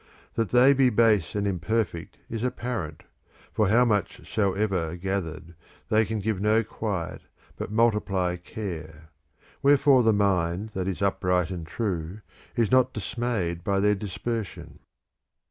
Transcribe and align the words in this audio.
That 0.33 0.49
they 0.49 0.73
be 0.73 0.89
base 0.89 1.35
and 1.35 1.47
imperfect 1.47 2.17
is 2.27 2.41
apparent, 2.43 3.03
for 3.53 3.67
how 3.67 3.85
much 3.85 4.27
soever 4.27 4.95
gathered, 4.95 5.53
they 5.89 6.05
can 6.05 6.19
give 6.21 6.41
no 6.41 6.63
quiet, 6.63 7.21
but 7.55 7.69
multiply 7.71 8.37
care; 8.37 9.09
wherefore 9.61 10.01
the 10.01 10.11
mind 10.11 10.71
that 10.73 10.87
is 10.87 11.03
upright 11.03 11.51
and 11.51 11.67
true 11.67 12.21
is 12.55 12.71
not 12.71 12.93
dismayed 12.93 13.63
by 13.63 13.79
their 13.79 13.93
dispersion. 13.93 14.79